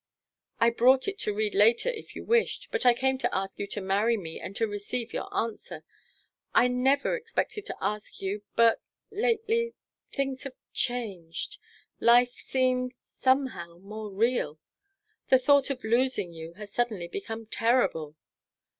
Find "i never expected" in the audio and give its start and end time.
6.55-7.65